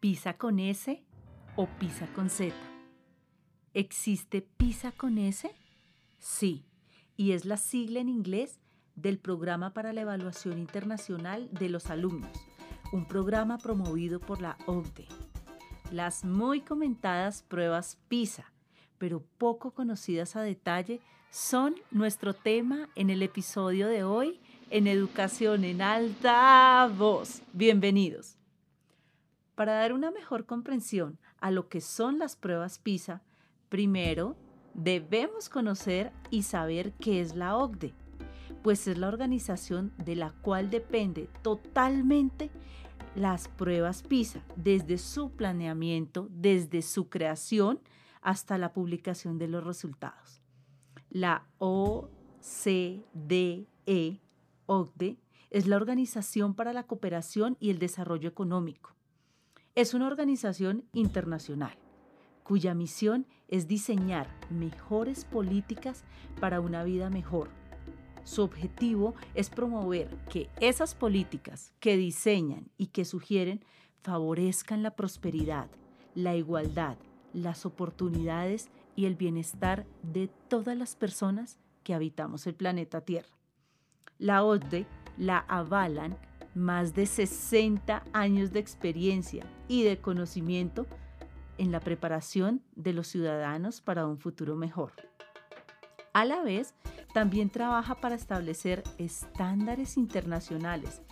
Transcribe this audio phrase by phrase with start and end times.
[0.00, 1.04] ¿Pisa con S
[1.56, 2.54] o pisa con Z?
[3.74, 5.50] ¿Existe PISA con S?
[6.18, 6.64] Sí,
[7.16, 8.60] y es la sigla en inglés
[8.94, 12.30] del Programa para la Evaluación Internacional de los Alumnos,
[12.92, 15.06] un programa promovido por la OCDE.
[15.90, 18.52] Las muy comentadas pruebas PISA,
[18.98, 21.00] pero poco conocidas a detalle,
[21.30, 27.42] son nuestro tema en el episodio de hoy en Educación en Alta Voz.
[27.52, 28.36] Bienvenidos.
[29.54, 33.22] Para dar una mejor comprensión a lo que son las pruebas PISA,
[33.68, 34.36] primero
[34.74, 37.94] debemos conocer y saber qué es la OCDE,
[38.62, 42.50] pues es la organización de la cual depende totalmente
[43.14, 47.80] las pruebas PISA, desde su planeamiento, desde su creación
[48.26, 50.42] hasta la publicación de los resultados.
[51.10, 52.08] La OCDE,
[54.66, 55.16] OCDE,
[55.50, 58.96] es la Organización para la Cooperación y el Desarrollo Económico.
[59.76, 61.78] Es una organización internacional
[62.42, 66.02] cuya misión es diseñar mejores políticas
[66.40, 67.48] para una vida mejor.
[68.24, 73.64] Su objetivo es promover que esas políticas que diseñan y que sugieren
[74.02, 75.68] favorezcan la prosperidad,
[76.16, 76.96] la igualdad,
[77.36, 83.28] las oportunidades y el bienestar de todas las personas que habitamos el planeta Tierra.
[84.18, 84.86] La OCDE
[85.18, 86.16] la avalan
[86.54, 90.86] más de 60 años de experiencia y de conocimiento
[91.58, 94.92] en la preparación de los ciudadanos para un futuro mejor.
[96.14, 96.74] A la vez,
[97.12, 101.02] también trabaja para establecer estándares internacionales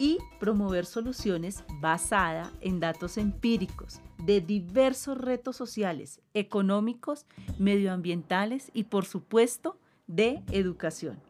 [0.00, 7.26] y promover soluciones basadas en datos empíricos de diversos retos sociales, económicos,
[7.58, 9.76] medioambientales y, por supuesto,
[10.06, 11.20] de educación.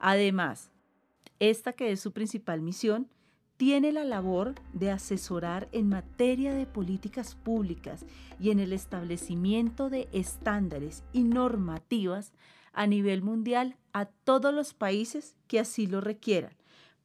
[0.00, 0.72] Además,
[1.38, 3.08] esta que es su principal misión,
[3.56, 8.06] tiene la labor de asesorar en materia de políticas públicas
[8.40, 12.32] y en el establecimiento de estándares y normativas
[12.72, 16.54] a nivel mundial a todos los países que así lo requieran,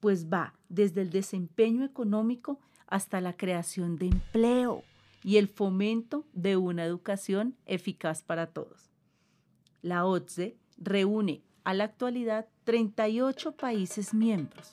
[0.05, 4.83] pues va desde el desempeño económico hasta la creación de empleo
[5.23, 8.91] y el fomento de una educación eficaz para todos.
[9.81, 14.69] La OCDE reúne a la actualidad 38 países miembros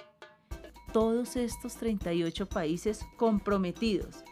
[0.92, 4.24] todos estos 38 países comprometidos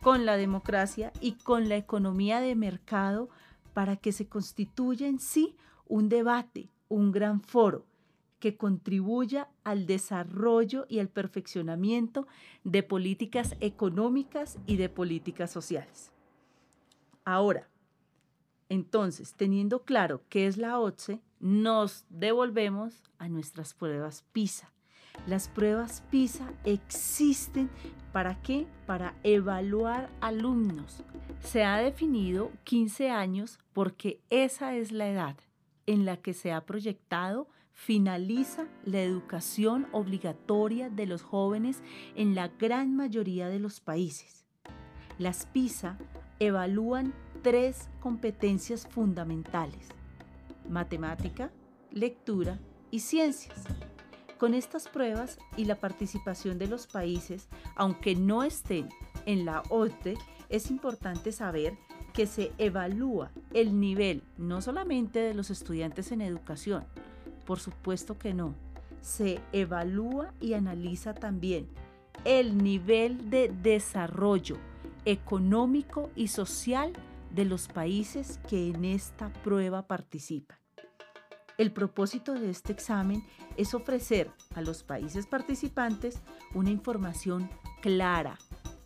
[0.00, 3.30] con la democracia y con la economía de mercado
[3.74, 5.56] para que se constituya en sí
[5.88, 7.84] un debate, un gran foro
[8.46, 12.28] que contribuya al desarrollo y al perfeccionamiento
[12.62, 16.12] de políticas económicas y de políticas sociales.
[17.24, 17.68] Ahora,
[18.68, 24.72] entonces, teniendo claro qué es la OCDE, nos devolvemos a nuestras pruebas PISA
[25.26, 27.68] las pruebas PISA existen
[28.12, 28.68] para qué?
[28.86, 31.02] Para evaluar alumnos.
[31.40, 35.36] Se ha definido 15 años porque esa es la edad
[35.86, 41.82] en la que se ha proyectado finaliza la educación obligatoria de los jóvenes
[42.16, 44.46] en la gran mayoría de los países.
[45.18, 45.98] Las PISA
[46.40, 49.88] evalúan tres competencias fundamentales,
[50.68, 51.52] matemática,
[51.92, 52.58] lectura
[52.90, 53.62] y ciencias.
[54.38, 58.88] Con estas pruebas y la participación de los países, aunque no estén
[59.26, 60.16] en la OCDE,
[60.48, 61.76] es importante saber
[62.14, 66.86] que se evalúa el nivel no solamente de los estudiantes en educación,
[67.46, 68.54] por supuesto que no,
[69.00, 71.68] se evalúa y analiza también
[72.24, 74.58] el nivel de desarrollo
[75.04, 76.92] económico y social
[77.30, 80.58] de los países que en esta prueba participan.
[81.58, 83.24] El propósito de este examen
[83.56, 86.20] es ofrecer a los países participantes
[86.54, 87.48] una información
[87.80, 88.38] clara,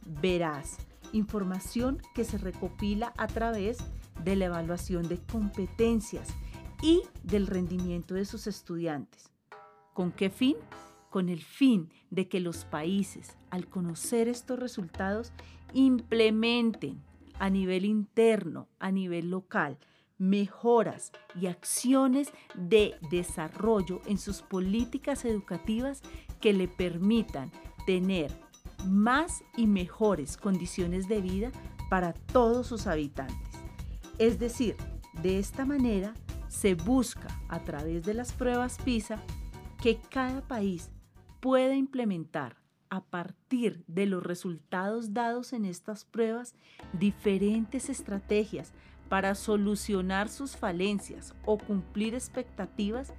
[0.05, 0.77] veraz,
[1.13, 3.79] información que se recopila a través
[4.23, 6.29] de la evaluación de competencias
[6.83, 9.31] y del rendimiento de sus estudiantes.
[9.95, 10.57] ¿Con qué fin?
[11.11, 15.33] Con el fin de que los países, al conocer estos resultados,
[15.73, 17.03] implementen
[17.39, 19.79] a nivel interno, a nivel local,
[20.19, 26.03] mejoras y acciones de desarrollo en sus políticas educativas
[26.41, 27.51] que le permitan
[27.87, 28.31] tener
[28.87, 31.51] más y mejores condiciones de vida
[31.89, 33.59] para todos sus habitantes.
[34.19, 34.77] Es decir,
[35.23, 36.15] de esta manera
[36.51, 39.23] se busca a través de las pruebas PISA
[39.81, 40.91] que cada país
[41.41, 42.57] pueda implementar
[42.91, 46.57] a partir de los resultados dados en estas pruebas
[46.93, 48.73] diferentes estrategias
[49.09, 53.15] para solucionar sus falencias o cumplir expectativas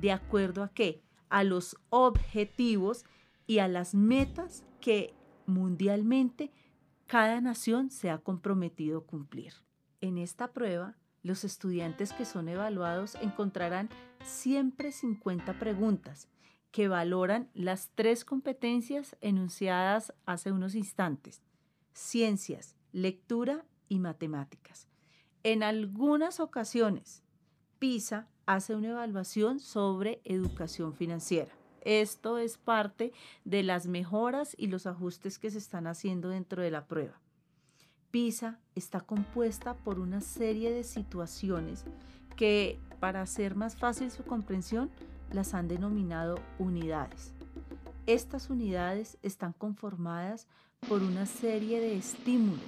[0.00, 1.02] de acuerdo a qué?
[1.28, 3.04] A los objetivos
[3.48, 5.12] y a las metas que
[5.44, 6.52] mundialmente
[7.06, 9.54] cada nación se ha comprometido a cumplir.
[10.00, 10.96] En esta prueba,
[11.26, 13.90] los estudiantes que son evaluados encontrarán
[14.24, 16.28] siempre 50 preguntas
[16.70, 21.42] que valoran las tres competencias enunciadas hace unos instantes,
[21.92, 24.88] ciencias, lectura y matemáticas.
[25.42, 27.22] En algunas ocasiones,
[27.78, 31.52] PISA hace una evaluación sobre educación financiera.
[31.80, 33.12] Esto es parte
[33.44, 37.20] de las mejoras y los ajustes que se están haciendo dentro de la prueba.
[38.10, 41.84] PISA está compuesta por una serie de situaciones
[42.36, 44.90] que, para hacer más fácil su comprensión,
[45.32, 47.32] las han denominado unidades.
[48.06, 50.46] Estas unidades están conformadas
[50.88, 52.60] por una serie de estímulos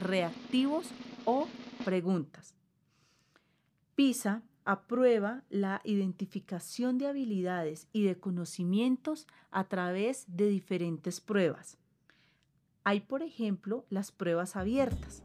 [0.00, 0.90] reactivos
[1.24, 1.48] o
[1.84, 2.54] preguntas.
[3.94, 11.78] PISA aprueba la identificación de habilidades y de conocimientos a través de diferentes pruebas.
[12.84, 15.22] Hay, por ejemplo, las pruebas abiertas.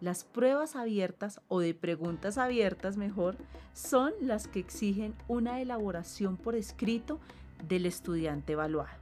[0.00, 3.36] Las pruebas abiertas o de preguntas abiertas mejor
[3.72, 7.18] son las que exigen una elaboración por escrito
[7.66, 8.98] del estudiante evaluado.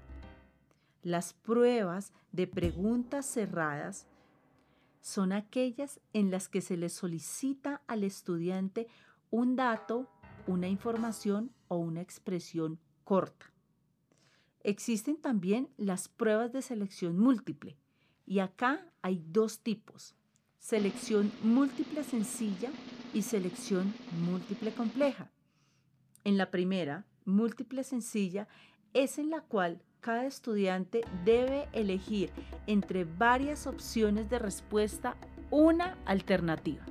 [1.03, 4.07] Las pruebas de preguntas cerradas
[5.01, 8.87] son aquellas en las que se le solicita al estudiante
[9.31, 10.09] un dato,
[10.47, 13.53] una información o una expresión corta.
[14.61, 17.77] Existen también las pruebas de selección múltiple
[18.27, 20.15] y acá hay dos tipos,
[20.59, 22.71] selección múltiple sencilla
[23.13, 23.93] y selección
[24.27, 25.31] múltiple compleja.
[26.25, 28.49] En la primera, múltiple sencilla,
[28.93, 32.31] es en la cual cada estudiante debe elegir
[32.67, 35.17] entre varias opciones de respuesta
[35.51, 36.85] una alternativa.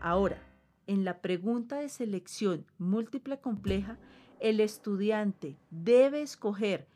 [0.00, 0.42] Ahora,
[0.86, 3.98] en la pregunta de selección múltiple compleja,
[4.40, 6.86] el estudiante debe escoger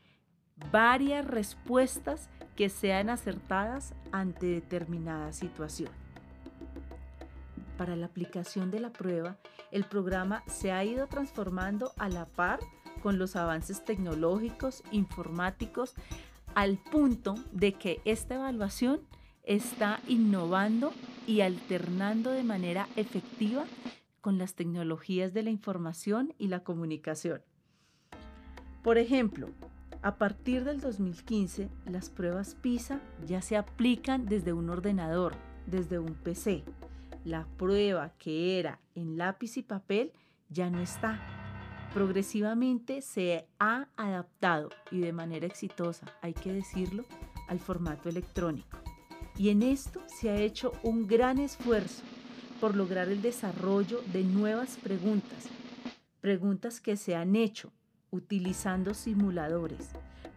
[0.71, 5.91] varias respuestas que sean acertadas ante determinada situación.
[7.79, 9.37] Para la aplicación de la prueba,
[9.71, 12.61] el programa se ha ido transformando a la par
[13.03, 15.95] con los avances tecnológicos, informáticos,
[16.55, 19.01] al punto de que esta evaluación
[19.43, 20.93] está innovando
[21.27, 23.65] y alternando de manera efectiva
[24.21, 27.43] con las tecnologías de la información y la comunicación.
[28.83, 29.49] Por ejemplo,
[30.03, 35.35] a partir del 2015, las pruebas PISA ya se aplican desde un ordenador,
[35.67, 36.65] desde un PC.
[37.25, 40.13] La prueba que era en lápiz y papel
[40.49, 41.21] ya no está.
[41.95, 47.05] Progresivamente se ha adaptado y de manera exitosa, hay que decirlo,
[47.47, 48.79] al formato electrónico.
[49.37, 52.03] Y en esto se ha hecho un gran esfuerzo
[52.61, 55.49] por lograr el desarrollo de nuevas preguntas,
[56.21, 57.73] preguntas que se han hecho
[58.13, 59.91] utilizando simuladores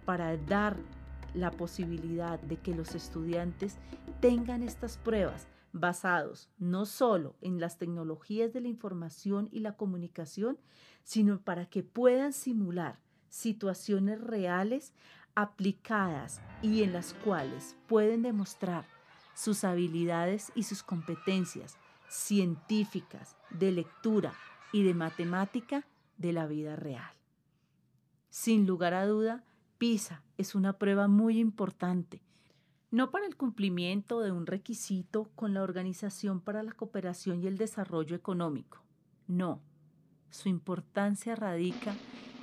[0.06, 0.78] para dar
[1.36, 3.78] la posibilidad de que los estudiantes
[4.22, 10.58] tengan estas pruebas basados no solo en las tecnologías de la información y la comunicación,
[11.04, 14.94] sino para que puedan simular situaciones reales
[15.36, 18.86] aplicadas y en las cuales pueden demostrar
[19.34, 21.78] sus habilidades y sus competencias
[22.08, 24.34] científicas, de lectura
[24.72, 25.86] y de matemática
[26.18, 27.12] de la vida real.
[28.38, 29.46] Sin lugar a duda,
[29.78, 32.22] PISA es una prueba muy importante,
[32.92, 37.58] no para el cumplimiento de un requisito con la Organización para la Cooperación y el
[37.58, 38.84] Desarrollo Económico,
[39.30, 39.62] no,
[40.30, 41.96] su importancia radica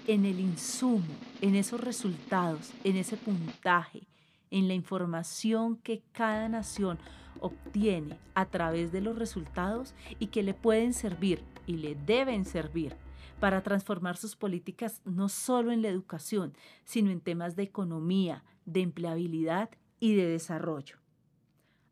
[0.06, 1.04] en el insumo,
[1.42, 4.08] en esos resultados, en ese puntaje,
[4.50, 6.98] en la información que cada nación
[7.38, 12.96] obtiene a través de los resultados y que le pueden servir y le deben servir
[13.42, 18.82] para transformar sus políticas no solo en la educación, sino en temas de economía, de
[18.82, 19.68] empleabilidad
[19.98, 20.98] y de desarrollo.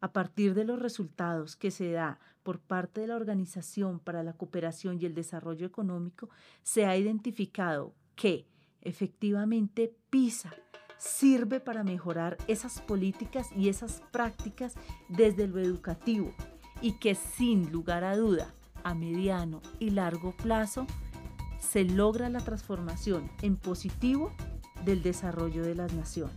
[0.01, 4.35] A partir de los resultados que se da por parte de la Organización para la
[4.35, 6.31] Cooperación y el Desarrollo Económico,
[6.63, 8.47] se ha identificado que
[8.81, 10.55] efectivamente PISA
[10.99, 14.77] sirve para mejorar esas políticas y esas prácticas
[15.09, 16.33] desde lo educativo
[16.81, 18.55] y que sin lugar a duda,
[18.85, 20.87] a mediano y largo plazo,
[21.61, 24.33] se logra la transformación en positivo
[24.85, 26.37] del desarrollo de las naciones.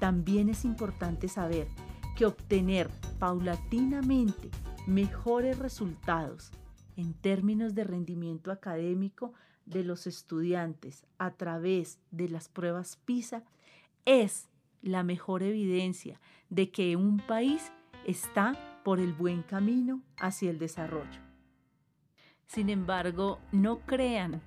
[0.00, 1.68] También es importante saber
[2.16, 4.50] que obtener paulatinamente
[4.86, 6.50] mejores resultados
[6.96, 9.32] en términos de rendimiento académico
[9.66, 13.42] de los estudiantes a través de las pruebas PISA
[14.04, 14.48] es
[14.82, 17.72] la mejor evidencia de que un país
[18.06, 18.54] está
[18.84, 21.33] por el buen camino hacia el desarrollo.
[22.46, 24.42] Sin embargo, no crean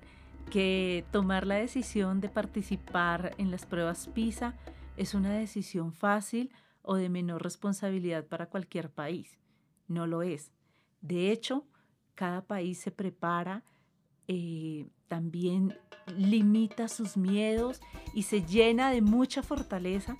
[0.50, 4.54] que tomar la decisión de participar en las pruebas PISA
[4.96, 6.50] es una decisión fácil
[6.82, 9.38] o de menor responsabilidad para cualquier país.
[9.86, 10.52] No lo es.
[11.00, 11.66] De hecho,
[12.14, 13.62] cada país se prepara,
[14.26, 15.78] eh, también
[16.16, 17.80] limita sus miedos
[18.14, 20.16] y se llena de mucha fortaleza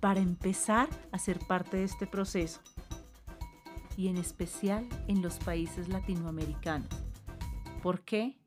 [0.00, 2.60] para empezar a ser parte de este proceso.
[3.96, 7.11] Y en especial en los países latinoamericanos.
[7.82, 8.38] ¿Por qué?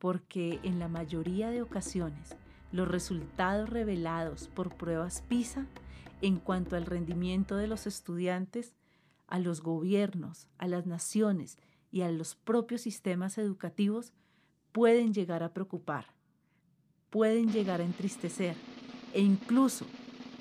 [0.00, 2.34] Porque en la mayoría de ocasiones
[2.72, 5.68] los resultados revelados por pruebas PISA
[6.22, 8.74] en cuanto al rendimiento de los estudiantes,
[9.28, 11.56] a los gobiernos, a las naciones
[11.92, 14.12] y a los propios sistemas educativos
[14.72, 16.06] pueden llegar a preocupar,
[17.10, 18.56] pueden llegar a entristecer
[19.14, 19.86] e incluso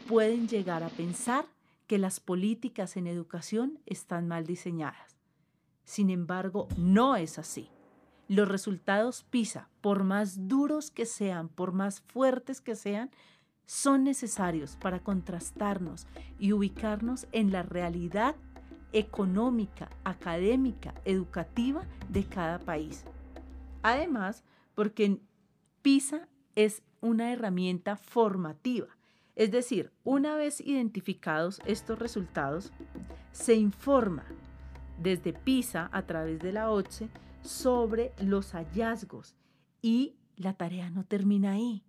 [0.08, 1.46] pueden llegar a pensar
[1.86, 5.17] que las políticas en educación están mal diseñadas.
[5.84, 7.70] Sin embargo, no es así.
[8.32, 13.12] Los resultados PISA, por más duros que sean, por más fuertes que sean,
[13.66, 16.08] son necesarios para contrastarnos
[16.40, 18.38] y ubicarnos en la realidad
[18.94, 23.04] económica, académica, educativa de cada país.
[23.84, 24.46] Además,
[24.76, 25.20] porque
[25.82, 28.88] PISA es una herramienta formativa.
[29.36, 32.72] Es decir, una vez identificados estos resultados,
[33.34, 34.24] se informa
[34.98, 37.10] desde PISA a través de la OCSE
[37.41, 39.36] sobre los hallazgos
[39.81, 41.83] y la tarea no termina ahí.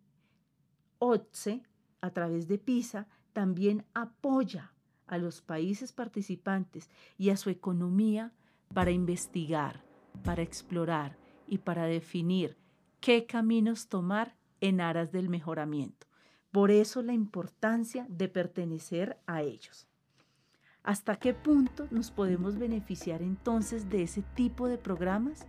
[0.99, 1.63] OCSE,
[2.01, 4.73] a través de PISA, también apoya
[5.07, 8.33] a los países participantes y a su economía
[8.73, 9.85] para investigar,
[10.25, 12.57] para explorar y para definir
[13.01, 16.07] qué caminos tomar en aras del mejoramiento.
[16.51, 19.89] Por eso la importancia de pertenecer a ellos.
[20.83, 25.47] ¿Hasta qué punto nos podemos beneficiar entonces de ese tipo de programas?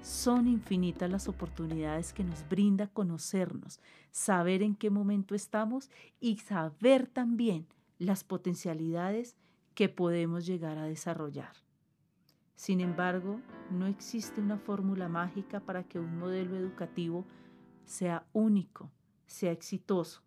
[0.00, 7.06] Son infinitas las oportunidades que nos brinda conocernos, saber en qué momento estamos y saber
[7.06, 7.66] también
[7.98, 9.36] las potencialidades
[9.74, 11.52] que podemos llegar a desarrollar.
[12.56, 17.26] Sin embargo, no existe una fórmula mágica para que un modelo educativo
[17.84, 18.90] sea único,
[19.26, 20.22] sea exitoso.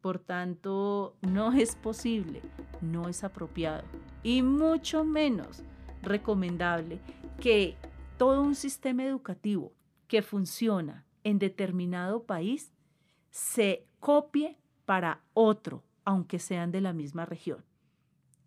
[0.00, 2.42] Por tanto, no es posible,
[2.80, 3.84] no es apropiado
[4.22, 5.62] y mucho menos
[6.02, 7.00] recomendable
[7.40, 7.76] que
[8.16, 9.72] todo un sistema educativo
[10.08, 12.72] que funciona en determinado país
[13.30, 17.64] se copie para otro, aunque sean de la misma región.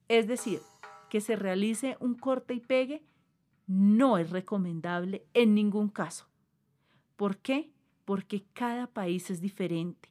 [0.07, 0.61] Es decir,
[1.09, 3.03] que se realice un corte y pegue
[3.67, 6.27] no es recomendable en ningún caso.
[7.15, 7.71] ¿Por qué?
[8.05, 10.09] Porque cada país es diferente,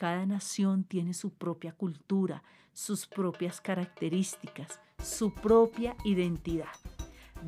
[0.00, 2.42] cada nación tiene su propia cultura,
[2.72, 6.72] sus propias características, su propia identidad.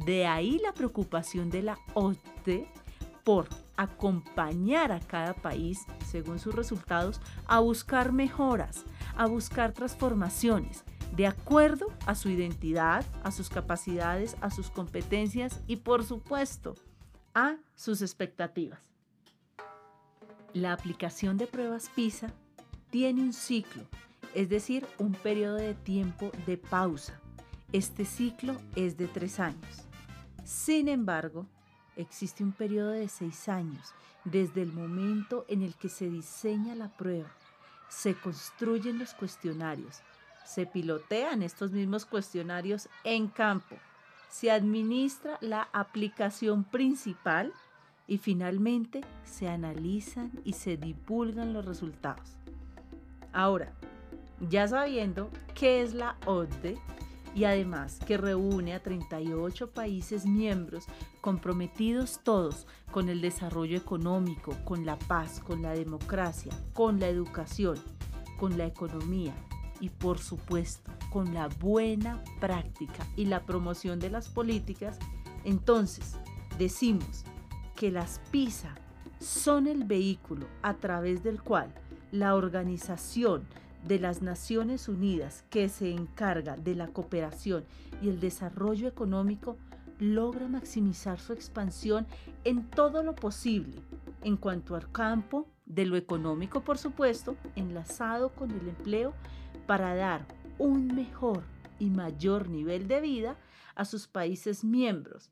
[0.05, 2.69] De ahí la preocupación de la OCDE
[3.25, 8.85] por acompañar a cada país, según sus resultados, a buscar mejoras,
[9.17, 10.85] a buscar transformaciones,
[11.17, 16.75] de acuerdo a su identidad, a sus capacidades, a sus competencias y por supuesto
[17.33, 18.93] a sus expectativas.
[20.53, 22.35] La aplicación de pruebas PISA
[22.93, 23.85] tiene un ciclo,
[24.35, 27.19] es decir, un periodo de tiempo de pausa.
[27.73, 29.85] Este ciclo es de tres años.
[30.45, 31.47] Sin embargo,
[31.97, 33.95] existe un periodo de seis años
[34.27, 37.31] desde el momento en el que se diseña la prueba,
[37.89, 40.03] se construyen los cuestionarios,
[40.45, 43.77] se pilotean estos mismos cuestionarios en campo,
[44.29, 47.55] se administra la aplicación principal
[48.07, 52.37] y finalmente se analizan y se divulgan los resultados.
[53.33, 53.73] Ahora,
[54.51, 56.79] ya sabiendo qué es la ODE
[57.35, 60.85] y además que reúne a 38 países miembros
[61.21, 67.79] comprometidos todos con el desarrollo económico, con la paz, con la democracia, con la educación,
[68.39, 69.35] con la economía,
[69.83, 74.97] y por supuesto con la buena práctica y la promoción de las políticas,
[75.43, 76.17] entonces
[76.57, 77.25] decimos
[77.75, 78.77] que las PISA
[79.19, 81.75] son el vehículo a través del cual
[82.13, 83.45] la Organización
[83.87, 87.65] de las Naciones Unidas que se encarga de la cooperación
[88.01, 89.57] y el desarrollo económico
[89.99, 92.07] logra maximizar su expansión
[92.45, 93.81] en todo lo posible
[94.23, 99.15] en cuanto al campo de lo económico, por supuesto, enlazado con el empleo
[99.67, 100.27] para dar
[100.59, 101.43] un mejor
[101.79, 103.37] y mayor nivel de vida
[103.75, 105.31] a sus países miembros.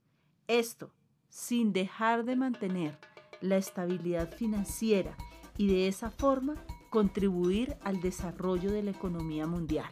[0.48, 0.90] Esto
[1.28, 2.98] sin dejar de mantener
[3.40, 5.16] la estabilidad financiera
[5.56, 6.54] y de esa forma
[6.90, 9.90] contribuir al desarrollo de la economía mundial.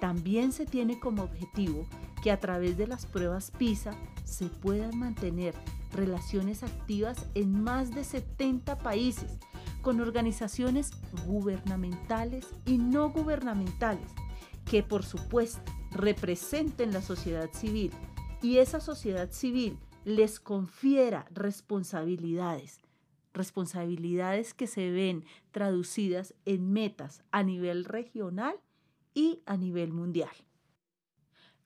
[0.00, 1.86] También se tiene como objetivo
[2.22, 3.92] que a través de las pruebas PISA
[4.24, 5.54] se puedan mantener
[5.92, 9.38] relaciones activas en más de 70 países
[9.82, 10.92] con organizaciones
[11.26, 14.10] gubernamentales y no gubernamentales
[14.64, 17.90] que por supuesto representen la sociedad civil
[18.42, 22.78] y esa sociedad civil les confiera responsabilidades,
[23.38, 28.56] responsabilidades que se ven traducidas en metas a nivel regional
[29.14, 30.36] y a nivel mundial.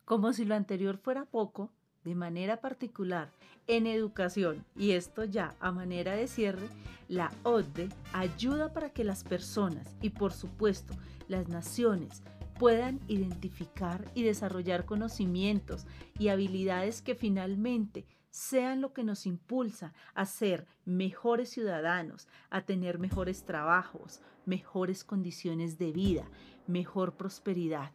[0.04, 1.72] Como si lo anterior fuera poco,
[2.04, 3.30] de manera particular
[3.66, 6.66] en educación, y esto ya a manera de cierre,
[7.08, 10.94] la ODE ayuda para que las personas y por supuesto
[11.28, 12.22] las naciones
[12.58, 15.86] puedan identificar y desarrollar conocimientos
[16.18, 22.98] y habilidades que finalmente sean lo que nos impulsa a ser mejores ciudadanos, a tener
[22.98, 26.24] mejores trabajos, mejores condiciones de vida,
[26.66, 27.92] mejor prosperidad.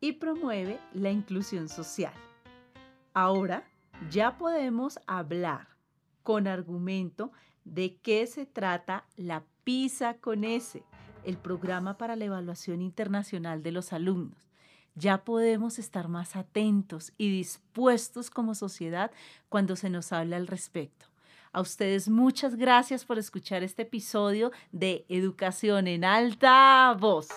[0.00, 2.12] Y promueve la inclusión social.
[3.14, 3.64] Ahora
[4.10, 5.68] ya podemos hablar
[6.22, 7.32] con argumento
[7.64, 10.84] de qué se trata la PISA con S,
[11.24, 14.46] el programa para la evaluación internacional de los alumnos.
[14.96, 19.10] Ya podemos estar más atentos y dispuestos como sociedad
[19.48, 21.06] cuando se nos habla al respecto.
[21.52, 27.28] A ustedes muchas gracias por escuchar este episodio de Educación en Alta Voz.